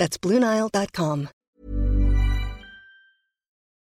[0.00, 1.28] That's BlueNile.com.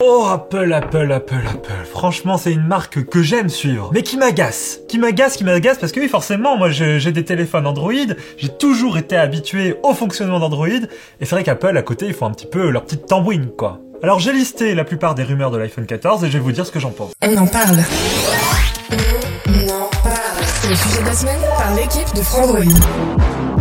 [0.03, 1.85] Oh, Apple, Apple, Apple, Apple.
[1.85, 4.81] Franchement, c'est une marque que j'aime suivre, mais qui m'agace.
[4.89, 7.93] Qui m'agace, qui m'agace, parce que oui, forcément, moi, j'ai des téléphones Android,
[8.39, 10.89] j'ai toujours été habitué au fonctionnement d'Android, et
[11.21, 13.81] c'est vrai qu'Apple, à côté, ils font un petit peu leur petite tambouine, quoi.
[14.03, 16.65] Alors, j'ai listé la plupart des rumeurs de l'iPhone 14, et je vais vous dire
[16.65, 17.13] ce que j'en pense.
[17.23, 17.85] On en parle.
[18.91, 20.45] On en parle.
[20.63, 23.56] C'est le sujet de la semaine par l'équipe de Frandroid.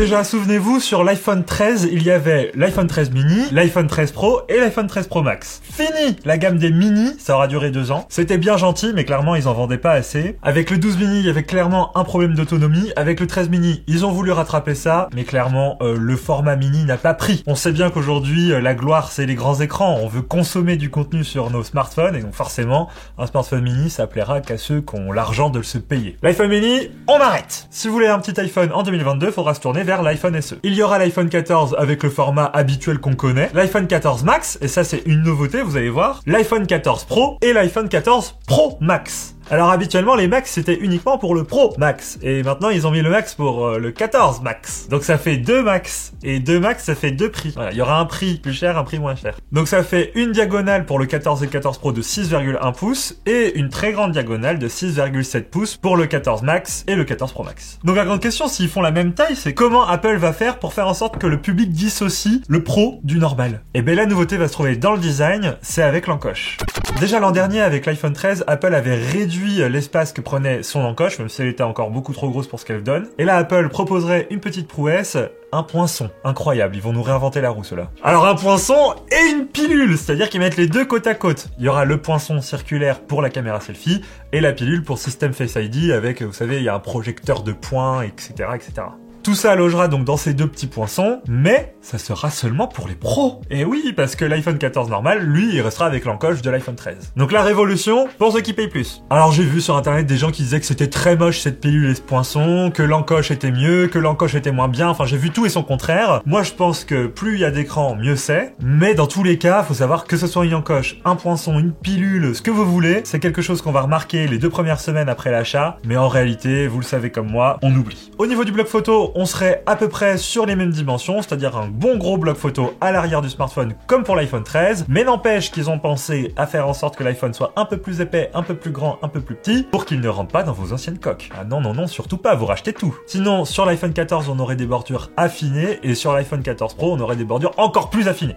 [0.00, 4.58] Déjà, souvenez-vous, sur l'iPhone 13, il y avait l'iPhone 13 mini, l'iPhone 13 Pro et
[4.58, 5.60] l'iPhone 13 Pro Max.
[5.62, 8.06] Fini La gamme des mini, ça aura duré deux ans.
[8.08, 10.38] C'était bien gentil, mais clairement, ils en vendaient pas assez.
[10.42, 12.90] Avec le 12 mini, il y avait clairement un problème d'autonomie.
[12.96, 16.86] Avec le 13 mini, ils ont voulu rattraper ça, mais clairement, euh, le format mini
[16.86, 17.44] n'a pas pris.
[17.46, 19.98] On sait bien qu'aujourd'hui, euh, la gloire, c'est les grands écrans.
[20.02, 24.06] On veut consommer du contenu sur nos smartphones, et donc forcément, un smartphone mini, ça
[24.06, 26.16] plaira qu'à ceux qui ont l'argent de se payer.
[26.22, 29.82] L'iPhone mini, on arrête Si vous voulez un petit iPhone en 2022, faudra se tourner
[29.89, 30.54] vers l'iPhone SE.
[30.62, 34.68] Il y aura l'iPhone 14 avec le format habituel qu'on connaît, l'iPhone 14 Max, et
[34.68, 39.34] ça c'est une nouveauté, vous allez voir, l'iPhone 14 Pro et l'iPhone 14 Pro Max.
[39.50, 43.02] Alors habituellement les Max c'était uniquement pour le Pro Max et maintenant ils ont mis
[43.02, 44.86] le Max pour euh, le 14 Max.
[44.88, 47.50] Donc ça fait deux Max et deux Max ça fait deux prix.
[47.56, 49.36] Voilà, il y aura un prix plus cher, un prix moins cher.
[49.50, 53.58] Donc ça fait une diagonale pour le 14 et 14 Pro de 6,1 pouces et
[53.58, 57.42] une très grande diagonale de 6,7 pouces pour le 14 Max et le 14 Pro
[57.42, 57.80] Max.
[57.82, 60.74] Donc la grande question s'ils font la même taille, c'est comment Apple va faire pour
[60.74, 63.62] faire en sorte que le public dissocie le Pro du normal?
[63.74, 66.56] Et bien la nouveauté va se trouver dans le design, c'est avec l'encoche.
[66.98, 71.28] Déjà l'an dernier avec l'iPhone 13, Apple avait réduit l'espace que prenait son encoche, même
[71.28, 73.08] si elle était encore beaucoup trop grosse pour ce qu'elle donne.
[73.18, 75.16] Et là, Apple proposerait une petite prouesse,
[75.52, 76.10] un poinçon.
[76.24, 77.90] Incroyable, ils vont nous réinventer la roue, ceux-là.
[78.02, 81.48] Alors un poinçon et une pilule, c'est-à-dire qu'ils mettent les deux côte à côte.
[81.58, 84.02] Il y aura le poinçon circulaire pour la caméra selfie
[84.32, 87.42] et la pilule pour système Face ID avec, vous savez, il y a un projecteur
[87.42, 88.88] de points, etc., etc.
[89.22, 92.94] Tout ça logera donc dans ces deux petits poinçons, mais ça sera seulement pour les
[92.94, 93.42] pros.
[93.50, 97.12] Et oui, parce que l'iPhone 14 normal, lui, il restera avec l'encoche de l'iPhone 13.
[97.16, 99.02] Donc la révolution pour ceux qui payent plus.
[99.10, 101.90] Alors j'ai vu sur internet des gens qui disaient que c'était très moche cette pilule
[101.90, 105.30] et ce poinçon, que l'encoche était mieux, que l'encoche était moins bien, enfin j'ai vu
[105.30, 106.22] tout et son contraire.
[106.24, 108.54] Moi je pense que plus il y a d'écran, mieux c'est.
[108.62, 111.72] Mais dans tous les cas, faut savoir que ce soit une encoche, un poinçon, une
[111.72, 115.10] pilule, ce que vous voulez, c'est quelque chose qu'on va remarquer les deux premières semaines
[115.10, 118.10] après l'achat, mais en réalité, vous le savez comme moi, on oublie.
[118.16, 121.56] Au niveau du bloc photo, on serait à peu près sur les mêmes dimensions, c'est-à-dire
[121.56, 125.50] un bon gros bloc photo à l'arrière du smartphone comme pour l'iPhone 13, mais n'empêche
[125.50, 128.42] qu'ils ont pensé à faire en sorte que l'iPhone soit un peu plus épais, un
[128.42, 130.98] peu plus grand, un peu plus petit, pour qu'il ne rentre pas dans vos anciennes
[130.98, 131.30] coques.
[131.38, 132.96] Ah non, non, non, surtout pas, vous rachetez tout.
[133.06, 137.00] Sinon, sur l'iPhone 14, on aurait des bordures affinées, et sur l'iPhone 14 Pro, on
[137.00, 138.36] aurait des bordures encore plus affinées.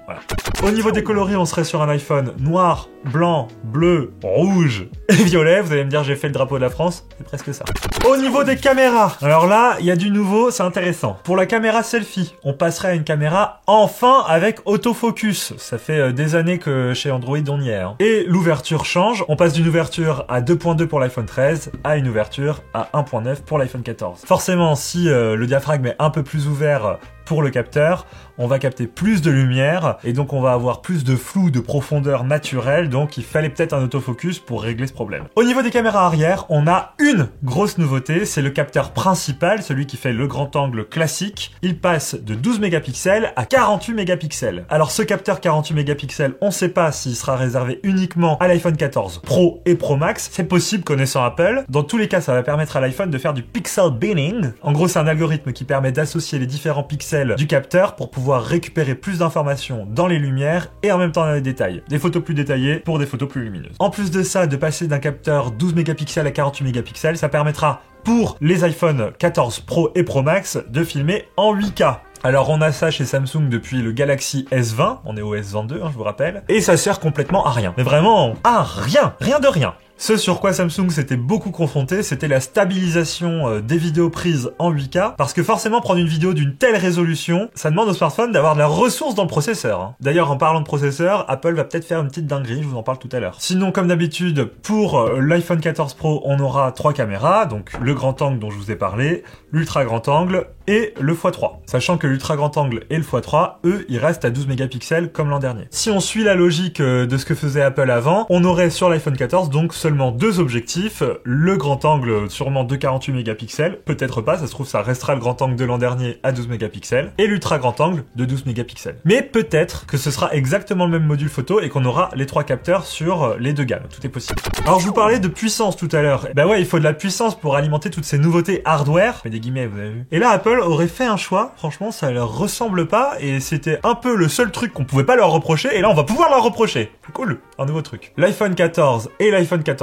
[0.64, 5.62] Au niveau des coloris, on serait sur un iPhone noir, blanc, bleu, rouge et violet.
[5.62, 7.66] Vous allez me dire, j'ai fait le drapeau de la France, c'est presque ça.
[8.10, 11.18] Au niveau des caméras, alors là, il y a du nouveau, intéressant.
[11.24, 15.54] Pour la caméra selfie, on passerait à une caméra enfin avec autofocus.
[15.58, 17.76] Ça fait euh, des années que chez Android on y est.
[17.80, 17.96] hein.
[18.00, 22.62] Et l'ouverture change, on passe d'une ouverture à 2.2 pour l'iPhone 13 à une ouverture
[22.74, 24.22] à 1.9 pour l'iPhone 14.
[24.26, 28.06] Forcément, si euh, le diaphragme est un peu plus ouvert pour le capteur,
[28.38, 31.60] on va capter plus de lumière et donc on va avoir plus de flou, de
[31.60, 35.26] profondeur naturelle, donc il fallait peut-être un autofocus pour régler ce problème.
[35.36, 39.86] Au niveau des caméras arrière, on a une grosse nouveauté, c'est le capteur principal, celui
[39.86, 41.56] qui fait le grand angle classique.
[41.62, 44.66] Il passe de 12 mégapixels à 48 mégapixels.
[44.70, 49.22] Alors ce capteur 48 mégapixels, on sait pas s'il sera réservé uniquement à l'iPhone 14
[49.24, 51.64] Pro et Pro Max, c'est possible connaissant Apple.
[51.70, 54.52] Dans tous les cas, ça va permettre à l'iPhone de faire du pixel binning.
[54.62, 58.44] En gros, c'est un algorithme qui permet d'associer les différents pixels du capteur pour pouvoir
[58.44, 61.84] récupérer plus d'informations dans les lumières et en même temps dans les détails.
[61.88, 63.76] Des photos plus détaillées pour des photos plus lumineuses.
[63.80, 67.82] En plus de ça, de passer d'un capteur 12 mégapixels à 48 mégapixels, ça permettra
[68.04, 71.98] pour les iPhone 14 Pro et Pro Max de filmer en 8K.
[72.24, 75.90] Alors on a ça chez Samsung depuis le Galaxy S20, on est au S22 hein,
[75.92, 77.74] je vous rappelle, et ça sert complètement à rien.
[77.78, 79.76] Mais vraiment à rien, rien de rien.
[80.04, 84.74] Ce sur quoi Samsung s'était beaucoup confronté, c'était la stabilisation euh, des vidéos prises en
[84.74, 88.56] 8K, parce que forcément prendre une vidéo d'une telle résolution, ça demande au smartphone d'avoir
[88.56, 89.80] de la ressource dans le processeur.
[89.80, 89.96] hein.
[90.02, 92.84] D'ailleurs, en parlant de processeur, Apple va peut-être faire une petite dinguerie, je vous en
[92.84, 93.38] parle tout à l'heure.
[93.40, 98.22] Sinon, comme d'habitude, pour euh, l'iPhone 14 Pro, on aura trois caméras, donc le grand
[98.22, 99.24] angle dont je vous ai parlé,
[99.54, 101.60] l'ultra grand angle et le x3.
[101.66, 105.30] Sachant que l'ultra grand angle et le x3, eux, ils restent à 12 mégapixels comme
[105.30, 105.64] l'an dernier.
[105.72, 108.90] Si on suit la logique euh, de ce que faisait Apple avant, on aurait sur
[108.90, 114.38] l'iPhone 14 donc seulement deux objectifs, le grand angle sûrement de 48 mégapixels, peut-être pas,
[114.38, 117.28] ça se trouve ça restera le grand angle de l'an dernier à 12 mégapixels, et
[117.28, 118.98] l'ultra grand angle de 12 mégapixels.
[119.06, 122.44] Mais peut-être que ce sera exactement le même module photo et qu'on aura les trois
[122.44, 124.40] capteurs sur les deux gammes, tout est possible.
[124.66, 126.94] Alors je vous parlais de puissance tout à l'heure, bah ouais il faut de la
[126.94, 130.06] puissance pour alimenter toutes ces nouveautés hardware, mais des guillemets vous avez vu.
[130.12, 133.96] Et là Apple aurait fait un choix, franchement ça leur ressemble pas et c'était un
[133.96, 136.44] peu le seul truc qu'on pouvait pas leur reprocher et là on va pouvoir leur
[136.44, 136.92] reprocher.
[137.14, 138.12] Cool, un nouveau truc.
[138.18, 139.83] L'iPhone 14 et l'iPhone 14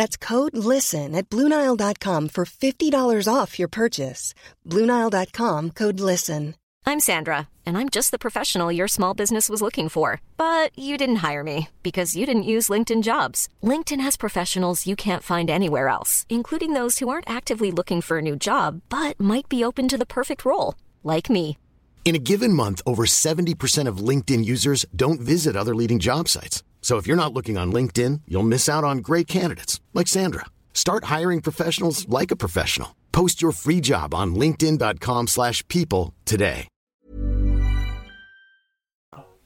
[0.00, 4.32] That's code LISTEN at Bluenile.com for $50 off your purchase.
[4.66, 6.54] Bluenile.com code LISTEN.
[6.86, 10.22] I'm Sandra, and I'm just the professional your small business was looking for.
[10.38, 13.50] But you didn't hire me because you didn't use LinkedIn jobs.
[13.62, 18.16] LinkedIn has professionals you can't find anywhere else, including those who aren't actively looking for
[18.16, 21.58] a new job but might be open to the perfect role, like me.
[22.06, 26.62] In a given month, over 70% of LinkedIn users don't visit other leading job sites.
[26.80, 30.46] So if you're not looking on LinkedIn, you'll miss out on great candidates like Sandra.
[30.74, 32.96] Start hiring professionals like a professional.
[33.12, 36.66] Post your free job on linkedin.com/people today.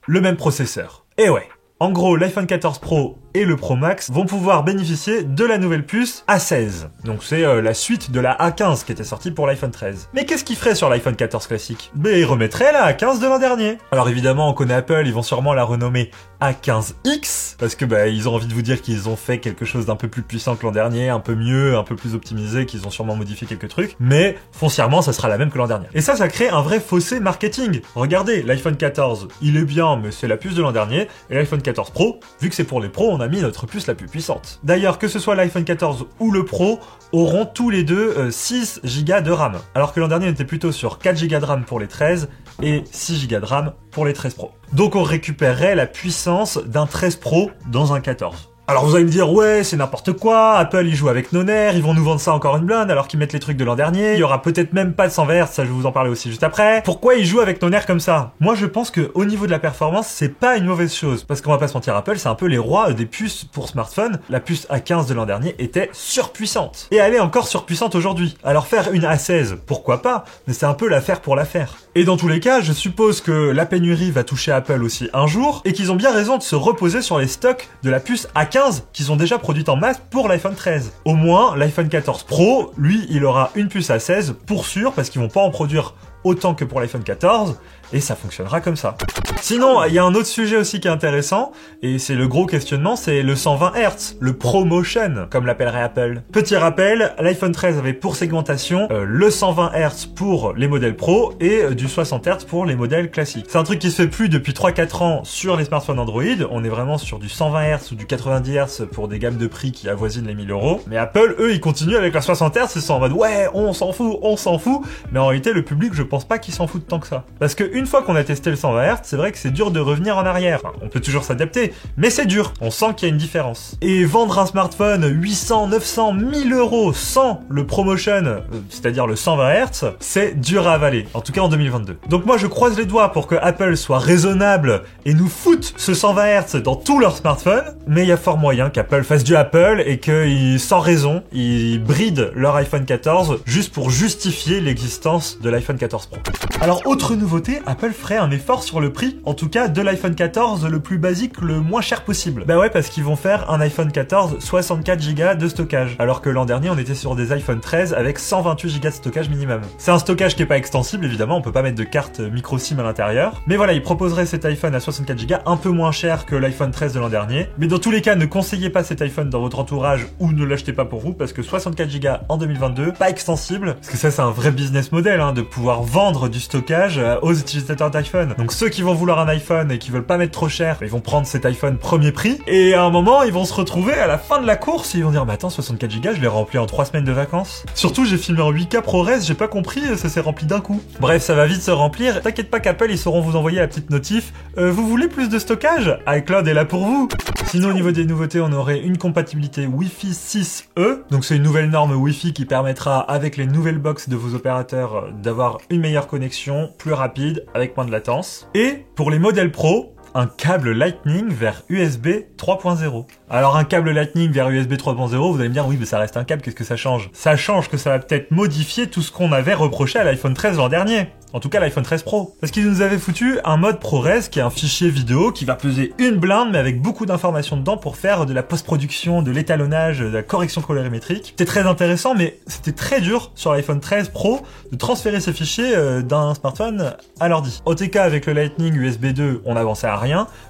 [0.07, 1.05] le même processeur.
[1.19, 1.49] Eh ouais.
[1.81, 5.85] En gros, l'iPhone 14 Pro et le Pro Max vont pouvoir bénéficier de la nouvelle
[5.85, 6.89] puce A16.
[7.05, 10.11] Donc c'est euh, la suite de la A15 qui était sortie pour l'iPhone 13.
[10.15, 11.91] Mais qu'est-ce qu'il ferait sur l'iPhone 14 classique?
[11.97, 13.79] Ben il remettrait la A15 de l'an dernier.
[13.91, 16.11] Alors évidemment, on connaît Apple, ils vont sûrement la renommer
[16.41, 19.87] A15X parce que bah ils ont envie de vous dire qu'ils ont fait quelque chose
[19.87, 22.87] d'un peu plus puissant que l'an dernier, un peu mieux, un peu plus optimisé, qu'ils
[22.87, 25.87] ont sûrement modifié quelques trucs, mais foncièrement ça sera la même que l'an dernier.
[25.95, 27.81] Et ça ça crée un vrai fossé marketing.
[27.97, 31.63] Regardez, l'iPhone 14, il est bien mais c'est la puce de l'an dernier et l'iPhone
[31.63, 34.06] 14 Pro, vu que c'est pour les pros, on a mis notre puce la plus
[34.06, 34.61] puissante.
[34.62, 36.81] D'ailleurs, que ce soit l'iPhone 14 ou le Pro,
[37.12, 39.59] auront tous les deux euh, 6 Go de RAM.
[39.75, 42.29] Alors que l'an dernier on était plutôt sur 4 Go de RAM pour les 13
[42.62, 44.53] et 6 Go de RAM pour les 13 Pro.
[44.73, 48.54] Donc on récupérerait la puissance d'un 13 Pro dans un 14.
[48.66, 51.76] Alors vous allez me dire ouais c'est n'importe quoi, Apple ils jouent avec nos nerfs,
[51.76, 53.75] ils vont nous vendre ça encore une blinde alors qu'ils mettent les trucs de l'an
[53.76, 55.93] dernier, il y aura peut-être même pas de 120 Hz, ça je vais vous en
[55.93, 56.81] parler aussi juste après.
[56.82, 58.32] Pourquoi ils jouent avec nos nerfs comme ça?
[58.40, 61.43] Moi je pense que au niveau de la performance c'est pas une mauvaise chose parce
[61.43, 64.19] qu'on va pas se mentir Apple c'est un peu les rois des puces pour smartphone.
[64.31, 68.34] La puce A15 de l'an dernier était surpuissante et elle est encore surpuissante aujourd'hui.
[68.44, 71.76] Alors faire une A16 pourquoi pas, mais c'est un peu l'affaire pour l'affaire.
[71.94, 75.26] Et dans tous les cas je suppose que la pénurie va toucher Apple aussi un
[75.26, 78.26] jour et qu'ils ont bien raison de se reposer sur les stocks de la puce
[78.34, 78.54] A15
[78.93, 80.93] qu'ils ont déjà produite en masse pour l'iPhone 13.
[81.05, 85.21] Au moins, l'iPhone 14 Pro, lui, il aura une puce A16 pour sûr parce qu'ils
[85.21, 87.59] vont pas en produire autant que pour l'iPhone 14
[87.94, 88.96] et ça fonctionnera comme ça.
[89.41, 92.44] Sinon, il y a un autre sujet aussi qui est intéressant et c'est le gros
[92.44, 96.23] questionnement, c'est le 120 Hz, le ProMotion comme l'appellerait Apple.
[96.32, 101.35] Petit rappel, l'iPhone 13 avait pour segmentation euh, le 120 Hz pour les modèles Pro
[101.41, 103.46] et euh, du 60 Hz pour les modèles classiques.
[103.49, 106.64] C'est un truc qui se fait plus depuis 3-4 ans sur les smartphones Android, on
[106.64, 109.70] est vraiment sur du 120 Hz ou du 90 Hz pour des gammes de prix
[109.70, 110.80] qui avoisinent les 1000 euros.
[110.88, 113.73] Mais Apple, eux, ils continuent avec la 60 Hz, ils sont en mode ouais, on
[113.73, 116.66] s'en fout, on s'en fout, mais en réalité le public je pense pas qu'ils s'en
[116.66, 117.25] foutent tant que ça.
[117.38, 119.81] Parce que fois qu'on a testé le 120 Hz, c'est vrai que c'est dur de
[119.81, 120.61] revenir en arrière.
[120.83, 122.53] On peut toujours s'adapter, mais c'est dur.
[122.61, 123.76] On sent qu'il y a une différence.
[123.81, 129.64] Et vendre un smartphone 800, 900, 1000 euros sans le promotion, euh, c'est-à-dire le 120
[129.64, 131.07] Hz, c'est dur à avaler.
[131.14, 131.99] En tout cas en 2022.
[132.09, 135.95] Donc moi je croise les doigts pour que Apple soit raisonnable et nous foute ce
[135.95, 137.75] 120 Hz dans tous leurs smartphones.
[137.87, 141.83] Mais il y a fort moyen qu'Apple fasse du Apple et qu'ils, sans raison, ils
[141.83, 146.19] brident leur iPhone 14 juste pour justifier l'existence de l'iPhone 14 Pro.
[146.61, 150.14] Alors autre nouveauté, Apple ferait un effort sur le prix, en tout cas de l'iPhone
[150.14, 152.44] 14 le plus basique, le moins cher possible.
[152.47, 156.28] Bah ouais, parce qu'ils vont faire un iPhone 14 64 Go de stockage, alors que
[156.28, 159.62] l'an dernier on était sur des iPhone 13 avec 128 Go de stockage minimum.
[159.78, 162.59] C'est un stockage qui est pas extensible évidemment, on peut pas mettre de carte micro
[162.59, 163.42] SIM à l'intérieur.
[163.47, 166.71] Mais voilà, ils proposeraient cet iPhone à 64 Go un peu moins cher que l'iPhone
[166.71, 167.49] 13 de l'an dernier.
[167.59, 170.44] Mais dans tous les cas, ne conseillez pas cet iPhone dans votre entourage ou ne
[170.44, 174.11] l'achetez pas pour vous parce que 64 Go en 2022, pas extensible, parce que ça
[174.11, 178.34] c'est un vrai business model hein, de pouvoir vendre du stockage euh, aux utilisateurs d'iPhone.
[178.38, 180.88] Donc ceux qui vont vouloir un iPhone et qui veulent pas mettre trop cher, ils
[180.88, 184.06] vont prendre cet iPhone premier prix et à un moment ils vont se retrouver à
[184.06, 186.26] la fin de la course et ils vont dire mais attends 64 Go je l'ai
[186.26, 187.64] rempli en 3 semaines de vacances.
[187.75, 190.80] Surtout j'ai filmé en 8K ProRes, j'ai pas compris, ça s'est rempli d'un coup.
[191.00, 192.20] Bref ça va vite se remplir.
[192.23, 194.32] T'inquiète pas qu'Apple ils sauront vous envoyer la petite notif.
[194.58, 195.99] Euh, vous voulez plus de stockage?
[196.06, 197.08] iCloud est là pour vous.
[197.54, 201.02] Sinon au niveau des nouveautés on aurait une compatibilité Wi-Fi 6E.
[201.08, 204.96] Donc c'est une nouvelle norme Wi-Fi qui permettra avec les nouvelles box de vos opérateurs
[204.96, 208.49] euh, d'avoir une meilleure connexion, plus rapide, avec moins de latence.
[208.54, 213.04] Et pour les modèles Pro, un câble Lightning vers USB 3.0.
[213.28, 216.16] Alors un câble Lightning vers USB 3.0, vous allez me dire oui mais ça reste
[216.16, 217.11] un câble, qu'est-ce que ça change?
[217.12, 220.59] Ça change que ça va peut-être modifier tout ce qu'on avait reproché à l'iPhone 13
[220.59, 221.09] l'an dernier.
[221.33, 222.37] En tout cas l'iPhone 13 Pro.
[222.40, 225.56] Parce qu'ils nous avaient foutu un mode ProRes qui est un fichier vidéo qui va
[225.56, 229.99] peser une blinde mais avec beaucoup d'informations dedans pour faire de la post-production, de l'étalonnage,
[229.99, 231.26] de la correction colorimétrique.
[231.30, 235.75] C'était très intéressant mais c'était très dur sur l'iPhone 13 Pro de transférer ces fichiers
[235.75, 237.61] euh, d'un smartphone à l'ordi.
[237.64, 239.97] OTK avec le Lightning USB 2 on n'avançait à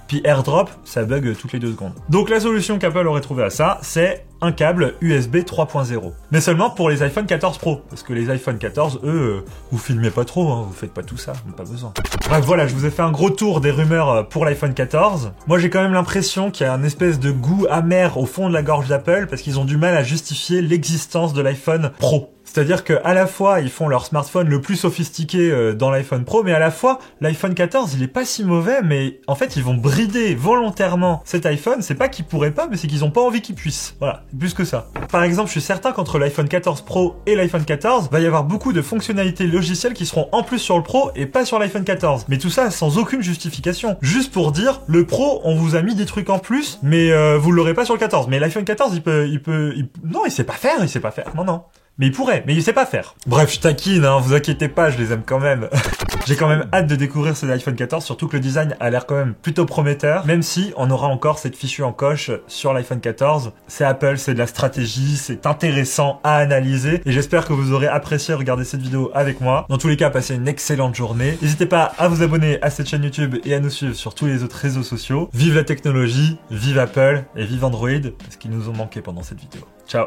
[0.06, 1.92] puis AirDrop ça bug toutes les deux secondes.
[2.08, 6.12] Donc la solution qu'Apple aurait trouvé à ça c'est un câble USB 3.0.
[6.30, 7.80] Mais seulement pour les iPhone 14 Pro.
[7.88, 11.02] Parce que les iPhone 14, eux, euh, vous filmez pas trop, hein, vous faites pas
[11.02, 11.92] tout ça, pas besoin.
[12.28, 15.32] Bref, voilà, je vous ai fait un gros tour des rumeurs euh, pour l'iPhone 14.
[15.46, 18.49] Moi, j'ai quand même l'impression qu'il y a un espèce de goût amer au fond
[18.49, 22.34] de la gorge d'Apple parce qu'ils ont du mal à justifier l'existence de l'iPhone Pro.
[22.45, 26.25] C'est-à-dire que à la fois ils font leur smartphone le plus sophistiqué euh, dans l'iPhone
[26.25, 29.57] Pro, mais à la fois l'iPhone 14 il est pas si mauvais, mais en fait
[29.57, 31.83] ils vont brider volontairement cet iPhone.
[31.83, 33.97] C'est pas qu'ils pourraient pas, mais c'est qu'ils ont pas envie qu'ils puissent.
[33.99, 34.91] Voilà, plus que ça.
[35.11, 38.45] Par exemple, je suis certain qu'entre l'iPhone 14 Pro et l'iPhone 14, va y avoir
[38.45, 41.85] beaucoup de fonctionnalités logicielles qui seront en plus sur le Pro et pas sur l'iPhone
[41.85, 42.27] 14.
[42.29, 45.95] Mais tout ça sans aucune justification, juste pour dire le Pro on vous a mis
[45.95, 48.29] des trucs en plus, mais euh, vous l'aurez pas sur le 14.
[48.29, 49.75] Mais l'iPhone 14 il peut, il peut,
[50.05, 51.33] non il sait pas faire, il sait pas faire.
[51.35, 51.63] Non non.
[51.99, 53.15] Mais il pourrait, mais il sait pas faire.
[53.27, 55.69] Bref, je taquine, hein, vous inquiétez pas, je les aime quand même.
[56.27, 59.05] J'ai quand même hâte de découvrir ce iPhone 14, surtout que le design a l'air
[59.05, 63.01] quand même plutôt prometteur, même si on aura encore cette fichue en coche sur l'iPhone
[63.01, 63.53] 14.
[63.69, 67.89] C'est Apple, c'est de la stratégie, c'est intéressant à analyser, et j'espère que vous aurez
[67.89, 69.67] apprécié regarder cette vidéo avec moi.
[69.69, 71.39] Dans tous les cas, passez une excellente journée.
[71.43, 74.27] N'hésitez pas à vous abonner à cette chaîne YouTube et à nous suivre sur tous
[74.27, 75.29] les autres réseaux sociaux.
[75.35, 79.41] Vive la technologie, vive Apple et vive Android, parce qu'ils nous ont manqué pendant cette
[79.41, 79.61] vidéo.
[79.87, 80.07] Ciao